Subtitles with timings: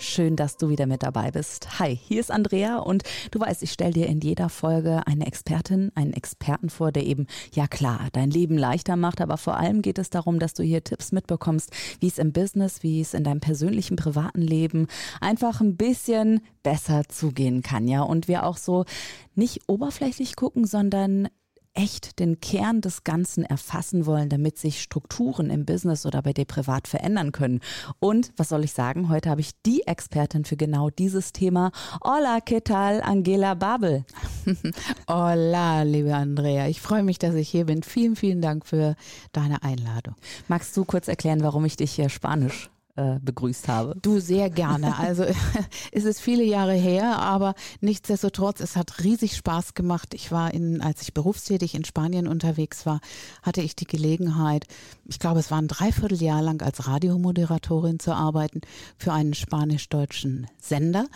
[0.00, 1.80] Schön, dass du wieder mit dabei bist.
[1.80, 3.02] Hi, hier ist Andrea und
[3.32, 7.26] du weißt, ich stelle dir in jeder Folge eine Expertin, einen Experten vor, der eben,
[7.52, 10.84] ja klar, dein Leben leichter macht, aber vor allem geht es darum, dass du hier
[10.84, 14.86] Tipps mitbekommst, wie es im Business, wie es in deinem persönlichen, privaten Leben
[15.20, 18.84] einfach ein bisschen besser zugehen kann, ja, und wir auch so
[19.34, 21.28] nicht oberflächlich gucken, sondern
[21.74, 26.44] echt den Kern des Ganzen erfassen wollen, damit sich Strukturen im Business oder bei dir
[26.44, 27.60] privat verändern können.
[28.00, 29.08] Und was soll ich sagen?
[29.08, 31.70] Heute habe ich die Expertin für genau dieses Thema.
[32.02, 33.00] Hola, ¿qué tal?
[33.02, 34.04] Angela Babel.
[35.08, 36.68] Hola, liebe Andrea.
[36.68, 37.82] Ich freue mich, dass ich hier bin.
[37.82, 38.94] Vielen, vielen Dank für
[39.32, 40.14] deine Einladung.
[40.48, 43.94] Magst du kurz erklären, warum ich dich hier Spanisch äh, begrüßt habe.
[44.02, 44.98] Du sehr gerne.
[44.98, 45.24] Also
[45.92, 50.14] es ist viele Jahre her, aber nichtsdestotrotz, es hat riesig Spaß gemacht.
[50.14, 53.00] Ich war in, als ich berufstätig in Spanien unterwegs war,
[53.42, 54.66] hatte ich die Gelegenheit,
[55.04, 58.62] ich glaube, es war ein Dreivierteljahr lang als Radiomoderatorin zu arbeiten
[58.96, 61.06] für einen spanisch-deutschen Sender.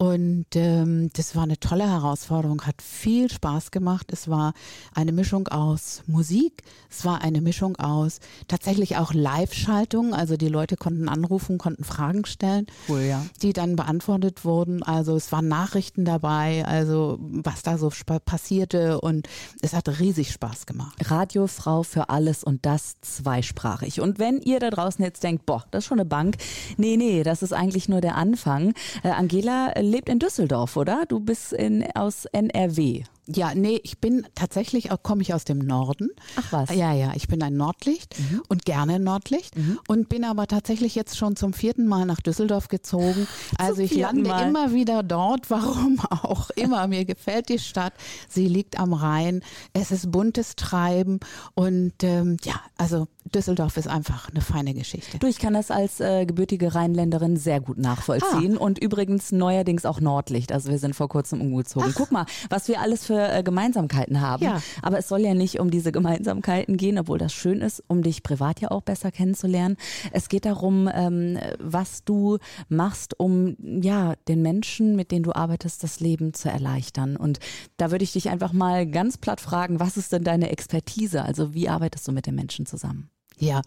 [0.00, 4.12] Und ähm, das war eine tolle Herausforderung, hat viel Spaß gemacht.
[4.12, 4.54] Es war
[4.94, 10.14] eine Mischung aus Musik, es war eine Mischung aus tatsächlich auch Live-Schaltung.
[10.14, 13.26] Also die Leute konnten anrufen, konnten Fragen stellen, cool, ja.
[13.42, 14.84] die dann beantwortet wurden.
[14.84, 17.90] Also es waren Nachrichten dabei, also was da so
[18.24, 19.28] passierte und
[19.62, 21.10] es hat riesig Spaß gemacht.
[21.10, 24.00] Radiofrau für alles und das zweisprachig.
[24.00, 26.36] Und wenn ihr da draußen jetzt denkt, boah, das ist schon eine Bank.
[26.76, 28.74] Nee, nee, das ist eigentlich nur der Anfang.
[29.02, 31.04] Äh, Angela lebt in Düsseldorf, oder?
[31.06, 33.04] Du bist in, aus NRW.
[33.30, 36.10] Ja, nee, ich bin tatsächlich komme ich aus dem Norden.
[36.36, 36.74] Ach was.
[36.74, 38.42] Ja, ja, ich bin ein Nordlicht mhm.
[38.48, 39.78] und gerne Nordlicht mhm.
[39.86, 43.28] und bin aber tatsächlich jetzt schon zum vierten Mal nach Düsseldorf gezogen.
[43.58, 44.48] Also ich lande Mal.
[44.48, 46.86] immer wieder dort, warum auch immer.
[46.88, 47.92] Mir gefällt die Stadt.
[48.28, 49.42] Sie liegt am Rhein.
[49.74, 51.20] Es ist buntes Treiben
[51.54, 55.18] und ähm, ja, also Düsseldorf ist einfach eine feine Geschichte.
[55.18, 58.60] Du, ich kann das als äh, gebürtige Rheinländerin sehr gut nachvollziehen ah.
[58.60, 60.50] und übrigens neuerdings auch Nordlicht.
[60.50, 61.90] Also wir sind vor kurzem umgezogen.
[61.92, 61.94] Ach.
[61.94, 64.42] Guck mal, was wir alles für äh, Gemeinsamkeiten haben.
[64.42, 64.62] Ja.
[64.82, 68.22] Aber es soll ja nicht um diese Gemeinsamkeiten gehen, obwohl das schön ist, um dich
[68.22, 69.76] privat ja auch besser kennenzulernen.
[70.12, 75.82] Es geht darum, ähm, was du machst, um ja den Menschen, mit denen du arbeitest,
[75.82, 77.16] das Leben zu erleichtern.
[77.16, 77.38] Und
[77.76, 81.22] da würde ich dich einfach mal ganz platt fragen, was ist denn deine Expertise?
[81.22, 83.10] Also wie arbeitest du mit den Menschen zusammen?
[83.38, 83.62] Ja.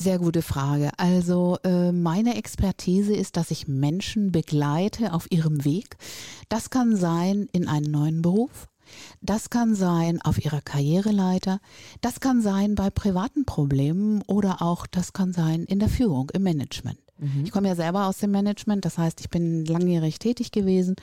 [0.00, 0.92] Sehr gute Frage.
[0.96, 5.96] Also äh, meine Expertise ist, dass ich Menschen begleite auf ihrem Weg.
[6.48, 8.68] Das kann sein in einen neuen Beruf.
[9.20, 11.58] Das kann sein auf ihrer Karriereleiter.
[12.00, 16.44] Das kann sein bei privaten Problemen oder auch das kann sein in der Führung, im
[16.44, 17.00] Management.
[17.18, 17.44] Mhm.
[17.44, 20.96] Ich komme ja selber aus dem Management, das heißt, ich bin langjährig tätig gewesen,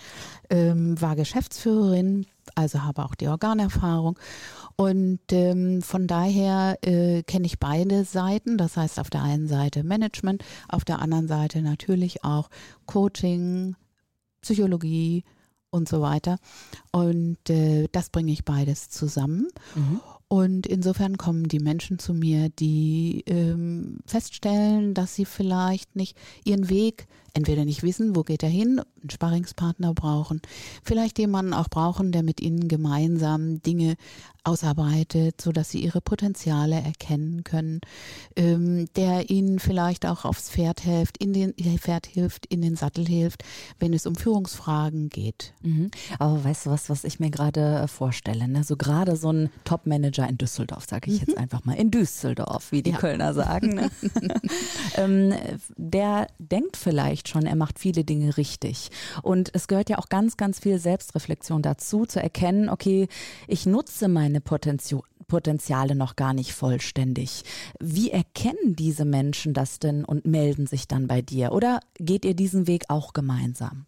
[0.49, 4.17] ähm, war Geschäftsführerin, also habe auch die Organerfahrung
[4.75, 8.57] und ähm, von daher äh, kenne ich beide Seiten.
[8.57, 12.49] Das heißt, auf der einen Seite Management, auf der anderen Seite natürlich auch
[12.85, 13.75] Coaching,
[14.41, 15.23] Psychologie
[15.69, 16.37] und so weiter.
[16.91, 19.47] Und äh, das bringe ich beides zusammen.
[19.75, 20.01] Mhm.
[20.27, 26.69] Und insofern kommen die Menschen zu mir, die ähm, feststellen, dass sie vielleicht nicht ihren
[26.69, 30.41] Weg entweder nicht wissen, wo geht er hin, einen Sparringspartner brauchen,
[30.83, 33.95] vielleicht jemanden auch brauchen, der mit ihnen gemeinsam Dinge
[34.45, 37.81] ausarbeitet, so dass sie ihre Potenziale erkennen können,
[38.35, 43.07] ähm, der ihnen vielleicht auch aufs Pferd hilft, in den Pferd hilft, in den Sattel
[43.07, 43.43] hilft,
[43.79, 45.53] wenn es um Führungsfragen geht.
[45.63, 45.89] Mhm.
[46.19, 48.47] Aber weißt du was, was ich mir gerade äh, vorstelle?
[48.47, 48.63] Ne?
[48.63, 51.27] So gerade so ein Top-Manager in Düsseldorf, sage ich mhm.
[51.27, 52.97] jetzt einfach mal, in Düsseldorf, wie die ja.
[52.97, 53.75] Kölner sagen.
[53.75, 53.91] Ne?
[54.95, 55.33] ähm,
[55.75, 58.89] der denkt vielleicht schon, er macht viele Dinge richtig.
[59.21, 63.07] Und es gehört ja auch ganz, ganz viel Selbstreflexion dazu, zu erkennen, okay,
[63.47, 67.43] ich nutze meine Potenzial Potenziale noch gar nicht vollständig.
[67.79, 71.51] Wie erkennen diese Menschen das denn und melden sich dann bei dir?
[71.51, 73.87] Oder geht ihr diesen Weg auch gemeinsam?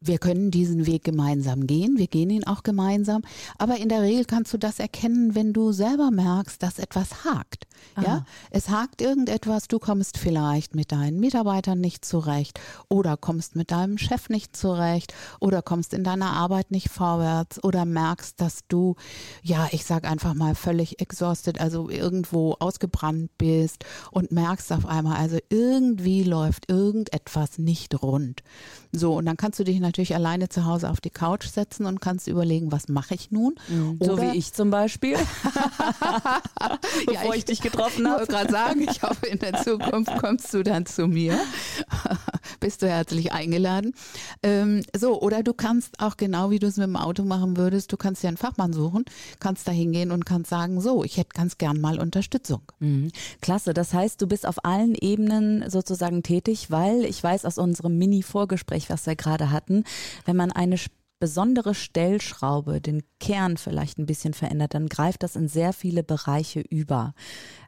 [0.00, 3.22] Wir können diesen Weg gemeinsam gehen, wir gehen ihn auch gemeinsam,
[3.58, 7.66] aber in der Regel kannst du das erkennen, wenn du selber merkst, dass etwas hakt.
[7.94, 8.04] Aha.
[8.04, 13.70] Ja, es hakt irgendetwas, du kommst vielleicht mit deinen Mitarbeitern nicht zurecht oder kommst mit
[13.70, 18.96] deinem Chef nicht zurecht oder kommst in deiner Arbeit nicht vorwärts oder merkst, dass du,
[19.42, 25.16] ja, ich sag einfach mal völlig exhausted, also irgendwo ausgebrannt bist und merkst auf einmal,
[25.16, 28.42] also irgendwie läuft irgendetwas nicht rund.
[28.92, 32.00] So, und dann kannst du dich natürlich alleine zu Hause auf die Couch setzen und
[32.00, 33.54] kannst überlegen, was mache ich nun?
[33.68, 33.98] Mhm.
[34.00, 35.16] So wie ich zum Beispiel,
[37.06, 38.24] bevor ja, ich, ich, dich getroffen habe.
[38.24, 41.38] Ich wollte gerade sagen, ich hoffe, in der Zukunft kommst du dann zu mir.
[42.60, 43.94] Bist du herzlich eingeladen.
[44.42, 47.92] Ähm, so, oder du kannst auch genau wie du es mit dem Auto machen würdest,
[47.92, 49.04] du kannst dir einen Fachmann suchen,
[49.40, 52.62] kannst da hingehen und kannst sagen, so, ich hätte ganz gern mal Unterstützung.
[52.80, 53.10] Mhm.
[53.40, 57.98] Klasse, das heißt, du bist auf allen Ebenen sozusagen tätig, weil ich weiß aus unserem
[57.98, 59.77] Mini-Vorgespräch, was wir gerade hatten,
[60.24, 60.76] wenn man eine
[61.20, 66.60] besondere Stellschraube, den Kern vielleicht ein bisschen verändert, dann greift das in sehr viele Bereiche
[66.60, 67.14] über.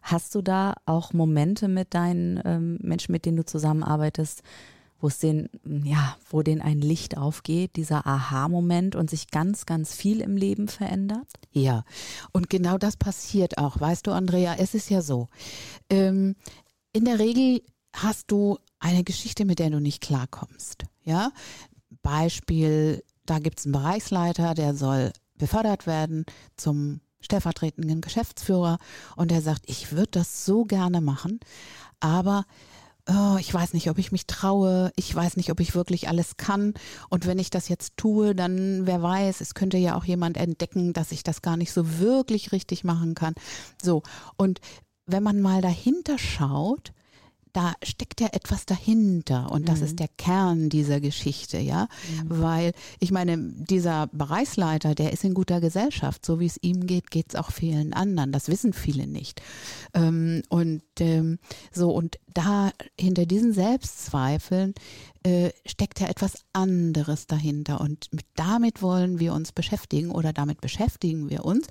[0.02, 4.42] Hast du da auch Momente mit deinen ähm, Menschen, mit denen du zusammenarbeitest,
[5.00, 9.94] wo es den, ja, wo denen ein Licht aufgeht, dieser Aha-Moment und sich ganz, ganz
[9.94, 11.26] viel im Leben verändert?
[11.52, 11.84] Ja,
[12.32, 13.80] und genau das passiert auch.
[13.80, 15.28] Weißt du, Andrea, es ist ja so.
[15.88, 16.36] Ähm,
[16.92, 17.62] in der Regel
[17.94, 20.84] hast du eine Geschichte, mit der du nicht klarkommst.
[21.02, 21.32] Ja,
[22.02, 26.24] Beispiel, da gibt es einen Bereichsleiter, der soll befördert werden
[26.56, 28.78] zum stellvertretenden Geschäftsführer
[29.16, 31.40] und der sagt, ich würde das so gerne machen,
[32.00, 32.44] aber
[33.08, 36.36] oh, ich weiß nicht, ob ich mich traue, ich weiß nicht, ob ich wirklich alles
[36.36, 36.74] kann.
[37.08, 40.92] Und wenn ich das jetzt tue, dann wer weiß, es könnte ja auch jemand entdecken,
[40.92, 43.34] dass ich das gar nicht so wirklich richtig machen kann.
[43.82, 44.02] So,
[44.36, 44.60] und
[45.06, 46.92] wenn man mal dahinter schaut,
[47.52, 49.84] da steckt ja etwas dahinter und das mhm.
[49.86, 51.88] ist der Kern dieser Geschichte, ja,
[52.22, 52.40] mhm.
[52.40, 57.10] weil ich meine, dieser Bereichsleiter, der ist in guter Gesellschaft, so wie es ihm geht,
[57.10, 59.42] geht es auch vielen anderen, das wissen viele nicht
[59.94, 61.38] ähm, und ähm,
[61.72, 64.74] so und da hinter diesen Selbstzweifeln
[65.22, 70.60] äh, steckt ja etwas anderes dahinter und mit, damit wollen wir uns beschäftigen oder damit
[70.60, 71.66] beschäftigen wir uns.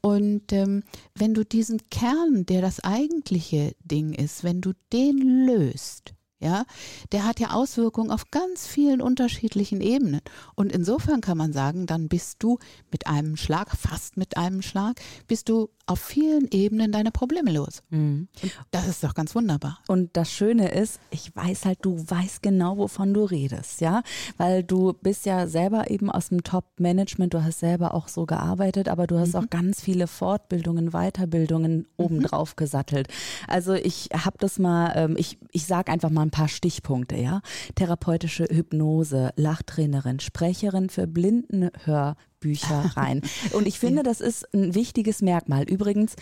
[0.00, 0.82] Und ähm,
[1.14, 6.64] wenn du diesen Kern, der das eigentliche Ding ist, wenn du den löst, ja,
[7.12, 10.20] der hat ja Auswirkungen auf ganz vielen unterschiedlichen Ebenen.
[10.54, 12.58] Und insofern kann man sagen, dann bist du
[12.92, 17.82] mit einem Schlag, fast mit einem Schlag, bist du auf vielen Ebenen deine Probleme los.
[17.90, 18.28] Mhm.
[18.70, 19.78] Das ist doch ganz wunderbar.
[19.86, 24.02] Und das Schöne ist, ich weiß halt, du weißt genau, wovon du redest, ja,
[24.36, 28.88] weil du bist ja selber eben aus dem Top-Management, du hast selber auch so gearbeitet,
[28.88, 29.40] aber du hast mhm.
[29.40, 31.86] auch ganz viele Fortbildungen, Weiterbildungen mhm.
[31.96, 33.08] obendrauf gesattelt.
[33.46, 37.40] Also ich habe das mal, ähm, ich, ich sage einfach mal ein paar Stichpunkte, ja.
[37.74, 43.22] Therapeutische Hypnose, Lachtrainerin, Sprecherin für Blindenhör Bücher rein.
[43.52, 45.64] Und ich finde, das ist ein wichtiges Merkmal.
[45.64, 46.16] Übrigens,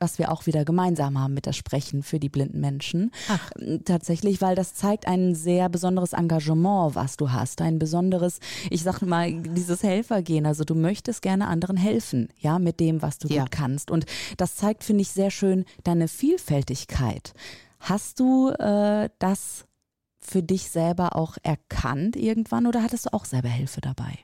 [0.00, 3.12] was wir auch wieder gemeinsam haben mit das Sprechen für die blinden Menschen.
[3.28, 3.50] Ach.
[3.84, 7.60] Tatsächlich, weil das zeigt ein sehr besonderes Engagement, was du hast.
[7.60, 10.46] Ein besonderes, ich sag mal, dieses Helfergehen.
[10.46, 13.42] Also du möchtest gerne anderen helfen, ja, mit dem, was du ja.
[13.42, 13.90] gut kannst.
[13.90, 14.06] Und
[14.38, 17.34] das zeigt, finde ich, sehr schön deine Vielfältigkeit.
[17.80, 19.66] Hast du äh, das
[20.20, 24.18] für dich selber auch erkannt irgendwann oder hattest du auch selber Hilfe dabei?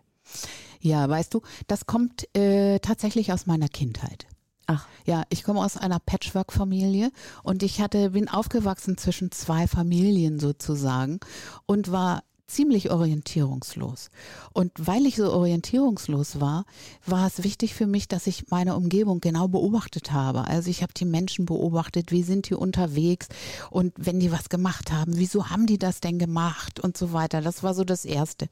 [0.81, 4.27] Ja, weißt du, das kommt äh, tatsächlich aus meiner Kindheit.
[4.67, 4.87] Ach.
[5.05, 7.11] Ja, ich komme aus einer Patchwork-Familie
[7.43, 11.21] und ich hatte, bin aufgewachsen zwischen zwei Familien sozusagen
[11.67, 14.11] und war ziemlich orientierungslos.
[14.53, 16.65] Und weil ich so orientierungslos war,
[17.05, 20.47] war es wichtig für mich, dass ich meine Umgebung genau beobachtet habe.
[20.47, 23.29] Also ich habe die Menschen beobachtet, wie sind die unterwegs
[23.71, 27.41] und wenn die was gemacht haben, wieso haben die das denn gemacht und so weiter.
[27.41, 28.49] Das war so das Erste.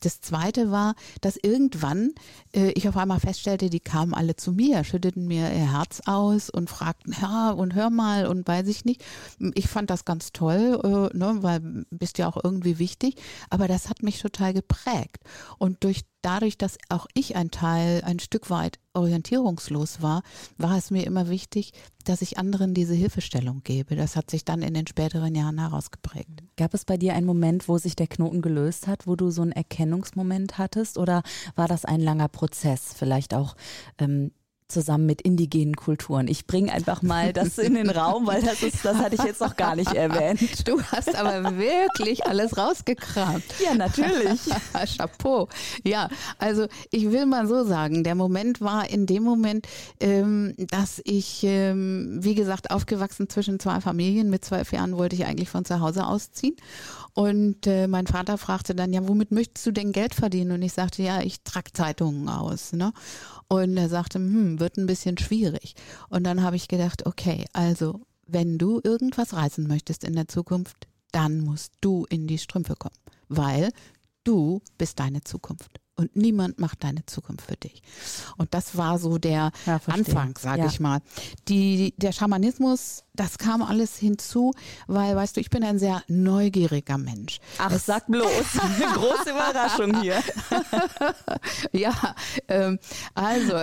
[0.00, 2.12] Das Zweite war, dass irgendwann
[2.54, 6.48] äh, ich auf einmal feststellte, die kamen alle zu mir, schütteten mir ihr Herz aus
[6.48, 9.04] und fragten, ja, und hör mal und weiß ich nicht.
[9.54, 13.16] Ich fand das ganz toll, äh, ne, weil bist ja auch irgendwie wichtig.
[13.50, 15.18] Aber das hat mich total geprägt.
[15.58, 20.22] Und durch dadurch, dass auch ich ein Teil, ein Stück weit orientierungslos war,
[20.56, 21.72] war es mir immer wichtig,
[22.04, 23.96] dass ich anderen diese Hilfestellung gebe.
[23.96, 26.42] Das hat sich dann in den späteren Jahren herausgeprägt.
[26.56, 29.42] Gab es bei dir einen Moment, wo sich der Knoten gelöst hat, wo du so
[29.42, 30.98] einen Erkennungsmoment hattest?
[30.98, 31.22] Oder
[31.54, 32.94] war das ein langer Prozess?
[32.96, 33.56] Vielleicht auch
[33.98, 34.32] ähm,
[34.72, 36.28] zusammen mit indigenen Kulturen.
[36.28, 39.40] Ich bringe einfach mal das in den Raum, weil das ist, das hatte ich jetzt
[39.40, 40.66] noch gar nicht erwähnt.
[40.66, 43.44] Du hast aber wirklich alles rausgekramt.
[43.62, 44.40] Ja, natürlich.
[44.96, 45.48] Chapeau.
[45.84, 49.66] Ja, also ich will mal so sagen, der Moment war in dem Moment,
[50.00, 54.30] ähm, dass ich, ähm, wie gesagt, aufgewachsen zwischen zwei Familien.
[54.30, 56.56] Mit zwölf Jahren wollte ich eigentlich von zu Hause ausziehen.
[57.14, 60.52] Und äh, mein Vater fragte dann, ja, womit möchtest du denn Geld verdienen?
[60.52, 62.72] Und ich sagte, ja, ich trage Zeitungen aus.
[62.72, 62.92] Ne?
[63.52, 65.74] Und er sagte, hm, wird ein bisschen schwierig.
[66.08, 70.86] Und dann habe ich gedacht, okay, also wenn du irgendwas reißen möchtest in der Zukunft,
[71.10, 72.96] dann musst du in die Strümpfe kommen,
[73.28, 73.70] weil
[74.24, 75.78] du bist deine Zukunft.
[75.94, 77.82] und niemand macht deine Zukunft für dich.
[78.38, 79.78] Und das war so der Ja.
[79.86, 80.66] Anfang, sage Ja.
[80.66, 81.00] ich mal.
[81.48, 84.52] Die, der Schamanismus, das kam alles hinzu,
[84.86, 87.40] weil, weißt du, ich bin ein sehr neugieriger Mensch.
[87.58, 88.26] Ach, sag bloß.
[88.94, 90.22] Große Überraschung hier.
[91.72, 91.92] Ja,
[92.48, 92.78] ähm,
[93.14, 93.54] also,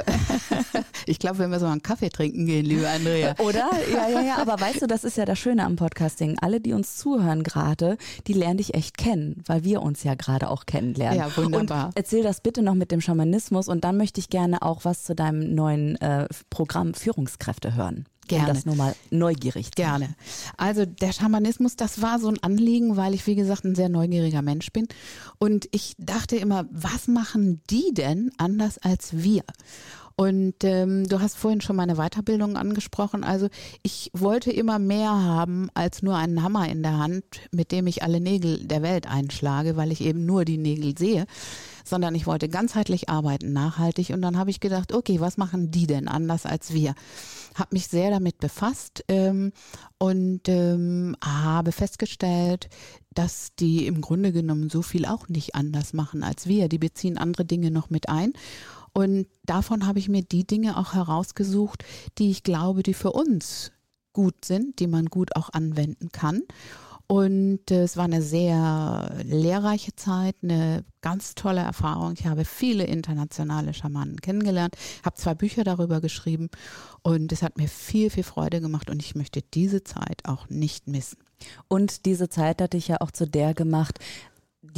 [1.06, 3.36] ich glaube, wenn wir so einen Kaffee trinken gehen, liebe Andrea.
[3.40, 3.70] Oder?
[3.92, 4.38] Ja, ja, ja.
[4.38, 6.38] Aber weißt du, das ist ja das Schöne am Podcasting.
[6.40, 10.50] Alle, die uns zuhören gerade, die lernen dich echt kennen, weil wir uns ja gerade
[10.50, 11.20] auch kennenlernen.
[11.20, 11.88] Ja, wunderbar.
[11.88, 15.04] Und erzähl das bitte noch mit dem Schamanismus und dann möchte ich gerne auch was
[15.04, 18.06] zu deinem neuen äh, Programm Führungskräfte hören.
[18.30, 18.48] Gerne.
[18.48, 20.16] Um das nur mal neugierig Gerne.
[20.58, 24.42] Also der Schamanismus, das war so ein Anliegen, weil ich, wie gesagt, ein sehr neugieriger
[24.42, 24.88] Mensch bin.
[25.38, 29.44] Und ich dachte immer, was machen die denn anders als wir?
[30.16, 33.24] Und ähm, du hast vorhin schon meine Weiterbildung angesprochen.
[33.24, 33.48] Also
[33.84, 38.04] ich wollte immer mehr haben als nur einen Hammer in der Hand, mit dem ich
[38.04, 41.26] alle Nägel der Welt einschlage, weil ich eben nur die Nägel sehe,
[41.90, 44.12] sondern ich wollte ganzheitlich arbeiten, nachhaltig.
[44.12, 46.96] Und dann habe ich gedacht, okay, was machen die denn anders als wir?
[47.56, 49.52] Habe mich sehr damit befasst ähm,
[49.98, 52.70] und ähm, habe festgestellt,
[53.14, 56.70] dass die im Grunde genommen so viel auch nicht anders machen als wir.
[56.70, 58.34] Die beziehen andere Dinge noch mit ein.
[58.94, 61.84] Und davon habe ich mir die Dinge auch herausgesucht,
[62.18, 63.72] die ich glaube, die für uns
[64.14, 66.42] gut sind, die man gut auch anwenden kann.
[67.12, 72.14] Und äh, es war eine sehr lehrreiche Zeit, eine ganz tolle Erfahrung.
[72.16, 76.50] Ich habe viele internationale Schamanen kennengelernt, habe zwei Bücher darüber geschrieben
[77.02, 80.88] und es hat mir viel, viel Freude gemacht und ich möchte diese Zeit auch nicht
[80.88, 81.18] missen.
[81.68, 83.98] Und diese Zeit hat dich ja auch zu der gemacht,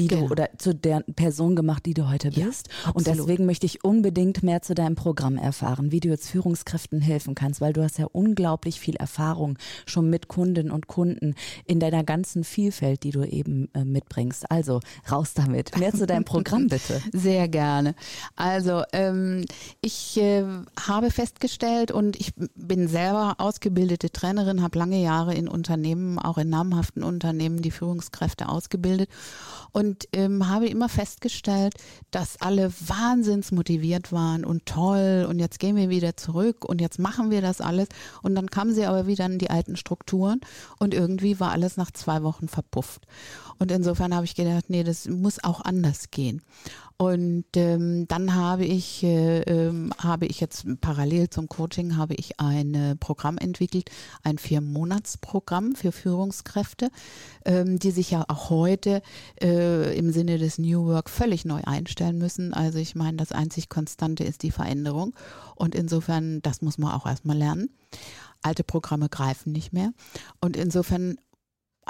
[0.01, 0.27] die Genau.
[0.27, 2.69] du oder zu der Person gemacht, die du heute Ja, bist.
[2.87, 3.19] und absolut.
[3.19, 7.61] deswegen möchte ich unbedingt mehr zu deinem Programm erfahren, wie du jetzt Führungskräften helfen kannst,
[7.61, 12.43] weil du hast ja unglaublich viel Erfahrung schon mit Kundinnen und Kunden in deiner ganzen
[12.43, 14.49] Vielfalt, die du eben äh, mitbringst.
[14.51, 14.79] Also
[15.11, 15.77] raus damit.
[15.77, 17.01] Mehr zu deinem Programm bitte.
[17.13, 17.95] Sehr gerne.
[18.35, 19.45] Also ähm,
[19.81, 20.43] ich äh,
[20.87, 26.49] habe festgestellt und ich bin selber ausgebildete Trainerin, habe lange Jahre in Unternehmen, auch in
[26.49, 29.09] namhaften Unternehmen, die Führungskräfte ausgebildet
[29.71, 31.73] und ähm, habe immer festgestellt,
[32.11, 36.99] dass alle wahnsinns motiviert waren und toll und jetzt gehen wir wieder zurück und jetzt
[36.99, 37.87] machen wir das alles
[38.21, 40.41] und dann kamen sie aber wieder in die alten Strukturen
[40.79, 43.07] und irgendwie war alles nach zwei Wochen verpufft.
[43.59, 46.41] Und insofern habe ich gedacht, nee, das muss auch anders gehen.
[47.01, 52.39] Und ähm, dann habe ich, äh, ähm, habe ich jetzt parallel zum Coaching habe ich
[52.39, 53.89] ein äh, Programm entwickelt,
[54.21, 56.91] ein Vier-Monats-Programm für Führungskräfte,
[57.43, 59.01] ähm, die sich ja auch heute
[59.41, 62.53] äh, im Sinne des New Work völlig neu einstellen müssen.
[62.53, 65.15] Also ich meine, das einzig Konstante ist die Veränderung.
[65.55, 67.71] Und insofern, das muss man auch erstmal lernen.
[68.43, 69.91] Alte Programme greifen nicht mehr.
[70.39, 71.17] Und insofern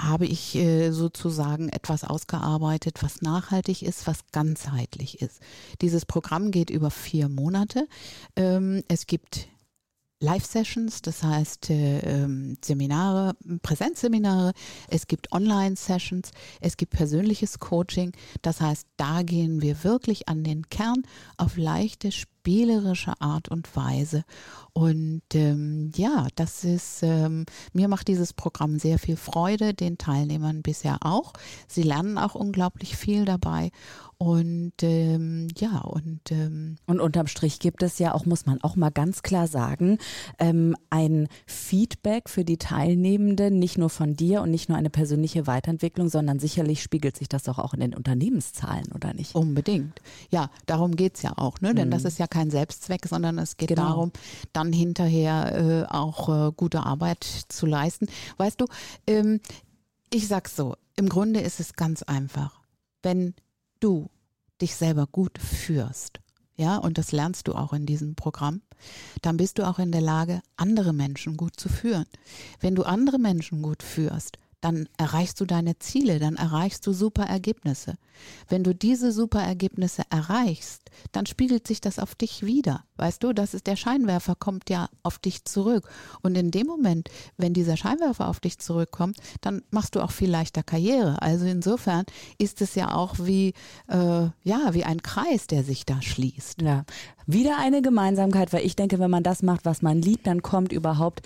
[0.04, 5.40] habe ich äh, sozusagen etwas ausgearbeitet, was nachhaltig ist, was ganzheitlich ist.
[5.82, 7.88] Dieses Programm geht über vier Monate.
[8.36, 9.48] Ähm, es gibt
[10.22, 14.54] Live-Sessions, das heißt äh, ähm, Seminare, Präsenzseminare,
[14.88, 16.30] es gibt Online-Sessions,
[16.60, 18.14] es gibt persönliches Coaching.
[18.44, 21.04] Das heißt, da gehen wir wirklich an den Kern
[21.38, 24.24] auf leichte, spielerische Art und Weise.
[24.74, 30.64] Und ähm, ja, das ist, ähm, mir macht dieses Programm sehr viel Freude, den Teilnehmern
[30.64, 31.34] bisher auch.
[31.68, 33.70] Sie lernen auch unglaublich viel dabei.
[34.18, 38.76] Und ähm, ja, und ähm, Und unterm Strich gibt es ja auch, muss man auch
[38.76, 39.98] mal ganz klar sagen,
[40.38, 45.48] ähm, ein Feedback für die Teilnehmenden, nicht nur von dir und nicht nur eine persönliche
[45.48, 49.34] Weiterentwicklung, sondern sicherlich spiegelt sich das doch auch in den Unternehmenszahlen, oder nicht?
[49.36, 50.02] Unbedingt.
[50.30, 51.74] Ja, darum geht's ja auch, ne?
[51.74, 53.84] Denn das ist ja kein Selbstzweck, sondern es geht Genau.
[53.84, 54.12] darum,
[54.54, 58.08] dann hinterher äh, auch äh, gute Arbeit zu leisten.
[58.38, 58.66] Weißt du,
[59.06, 59.40] ähm,
[60.10, 62.60] ich sag's so, im Grunde ist es ganz einfach.
[63.04, 63.36] Wenn
[63.80, 64.10] du
[64.62, 66.20] dich selber gut führst,
[66.56, 68.62] ja, und das lernst du auch in diesem Programm,
[69.22, 72.06] dann bist du auch in der Lage, andere Menschen gut zu führen.
[72.60, 77.24] Wenn du andere Menschen gut führst, dann erreichst du deine Ziele, dann erreichst du super
[77.24, 77.96] Ergebnisse.
[78.48, 82.84] Wenn du diese super Ergebnisse erreichst, dann spiegelt sich das auf dich wieder.
[82.98, 85.90] Weißt du, das ist der Scheinwerfer kommt ja auf dich zurück.
[86.22, 90.30] Und in dem Moment, wenn dieser Scheinwerfer auf dich zurückkommt, dann machst du auch viel
[90.30, 91.22] leichter Karriere.
[91.22, 92.06] Also insofern
[92.38, 93.54] ist es ja auch wie,
[93.88, 96.62] äh, ja, wie ein Kreis, der sich da schließt.
[96.62, 96.86] Ja,
[97.26, 100.72] wieder eine Gemeinsamkeit, weil ich denke, wenn man das macht, was man liebt, dann kommt
[100.72, 101.22] überhaupt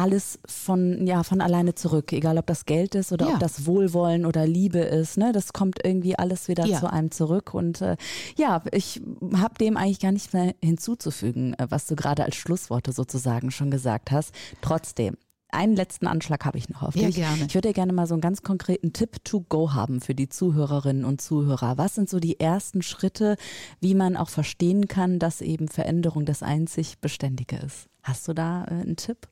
[0.00, 2.12] alles von, ja, von alleine zurück.
[2.12, 3.32] Egal, ob das Geld ist oder Ja.
[3.34, 5.16] ob das Wohlwollen oder Liebe ist.
[5.18, 5.32] Ne?
[5.32, 6.80] Das kommt irgendwie alles wieder Ja.
[6.80, 7.52] zu einem zurück.
[7.54, 7.96] Und äh,
[8.36, 9.00] ja, ich
[9.34, 13.70] habe dem eigentlich gar nichts mehr hinzuzufügen, äh, was du gerade als Schlussworte sozusagen schon
[13.70, 14.34] gesagt hast.
[14.62, 15.16] Trotzdem,
[15.52, 17.16] einen letzten Anschlag habe ich noch auf Ja, dich.
[17.16, 17.44] gerne.
[17.46, 21.04] Ich würde gerne mal so einen ganz konkreten Tipp to go haben für die Zuhörerinnen
[21.04, 21.76] und Zuhörer.
[21.76, 23.36] Was sind so die ersten Schritte,
[23.80, 27.88] wie man auch verstehen kann, dass eben Veränderung das einzig Beständige ist?
[28.02, 29.28] Hast du da äh, einen Tipp?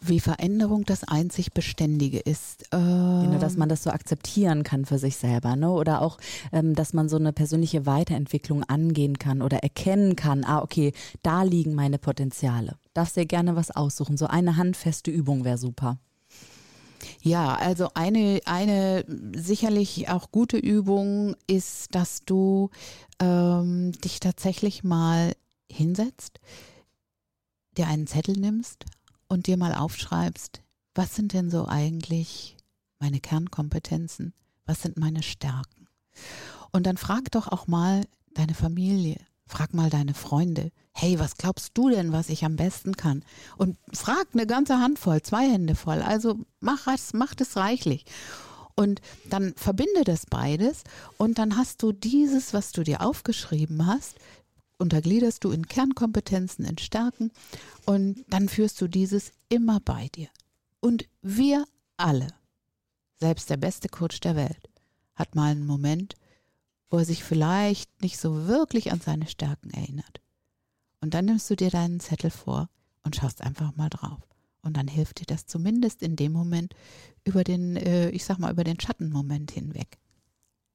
[0.00, 2.62] Wie Veränderung das einzig Beständige ist.
[2.72, 5.70] Äh, Genau, dass man das so akzeptieren kann für sich selber, ne?
[5.70, 6.18] Oder auch,
[6.52, 10.92] ähm, dass man so eine persönliche Weiterentwicklung angehen kann oder erkennen kann, ah, okay,
[11.22, 12.76] da liegen meine Potenziale.
[12.94, 14.16] Darfst dir gerne was aussuchen.
[14.16, 15.98] So eine handfeste Übung wäre super.
[17.22, 19.04] Ja, also eine, eine
[19.34, 22.70] sicherlich auch gute Übung ist, dass du
[23.20, 25.34] ähm, dich tatsächlich mal
[25.70, 26.40] hinsetzt,
[27.76, 28.84] dir einen Zettel nimmst
[29.28, 30.62] und dir mal aufschreibst,
[30.94, 32.56] was sind denn so eigentlich
[32.98, 34.32] meine Kernkompetenzen?
[34.64, 35.86] Was sind meine Stärken?
[36.72, 38.04] Und dann frag doch auch mal
[38.34, 42.96] deine Familie, frag mal deine Freunde, hey, was glaubst du denn, was ich am besten
[42.96, 43.22] kann?
[43.56, 46.02] Und frag eine ganze Handvoll, zwei Hände voll.
[46.02, 48.04] Also mach es, mach das reichlich.
[48.74, 50.84] Und dann verbinde das beides
[51.16, 54.16] und dann hast du dieses, was du dir aufgeschrieben hast,
[54.78, 57.30] untergliederst du in Kernkompetenzen, in Stärken
[57.84, 60.28] und dann führst du dieses immer bei dir.
[60.80, 61.66] Und wir
[61.96, 62.28] alle,
[63.18, 64.68] selbst der beste Coach der Welt,
[65.14, 66.14] hat mal einen Moment,
[66.90, 70.20] wo er sich vielleicht nicht so wirklich an seine Stärken erinnert.
[71.00, 72.68] Und dann nimmst du dir deinen Zettel vor
[73.02, 74.20] und schaust einfach mal drauf.
[74.62, 76.74] Und dann hilft dir das zumindest in dem Moment
[77.24, 79.98] über den, äh, ich sag mal, über den Schattenmoment hinweg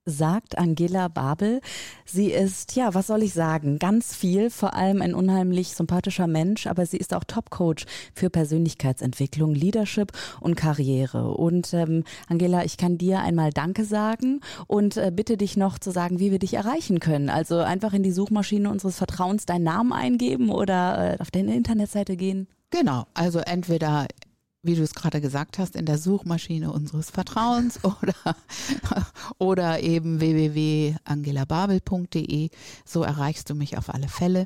[0.06, 1.62] sagt Angela Babel.
[2.06, 6.68] Sie ist, ja, was soll ich sagen, ganz viel, vor allem ein unheimlich sympathischer Mensch,
[6.68, 11.32] aber sie ist auch Top-Coach für Persönlichkeitsentwicklung, Leadership und Karriere.
[11.32, 15.92] Und ähm, Angela, ich kann dir einmal Danke sagen und äh, bitte dich noch zu
[15.92, 17.30] sagen, wie wir dich erreichen können.
[17.30, 22.18] Also einfach in die Suchmaschine unseres Vertrauens deinen Namen eingeben oder äh, auf deine Internetseite
[22.18, 22.48] gehen.
[22.72, 24.08] Genau, also entweder
[24.64, 28.14] wie du es gerade gesagt hast, in der Suchmaschine unseres Vertrauens oder,
[29.38, 32.50] oder eben www.angelababel.de.
[32.86, 34.46] So erreichst du mich auf alle Fälle.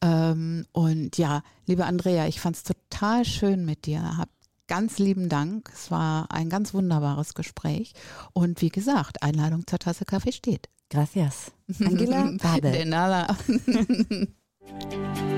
[0.00, 4.16] Ähm, und ja, liebe Andrea, ich fand es total schön mit dir.
[4.16, 4.28] Hab
[4.68, 5.68] ganz lieben Dank.
[5.74, 7.94] Es war ein ganz wunderbares Gespräch.
[8.32, 10.68] Und wie gesagt, Einladung zur Tasse Kaffee steht.
[10.90, 11.50] Gracias.
[11.84, 12.72] Angela Babel.
[12.72, 13.36] De nada.